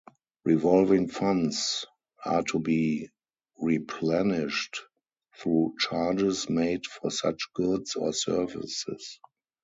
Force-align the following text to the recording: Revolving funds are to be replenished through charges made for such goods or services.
Revolving 0.45 1.09
funds 1.09 1.85
are 2.25 2.41
to 2.45 2.57
be 2.57 3.09
replenished 3.59 4.81
through 5.37 5.75
charges 5.77 6.49
made 6.49 6.87
for 6.87 7.11
such 7.11 7.49
goods 7.53 7.93
or 7.95 8.11
services. 8.11 9.19